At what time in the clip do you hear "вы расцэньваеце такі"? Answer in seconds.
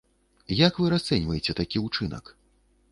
0.83-1.87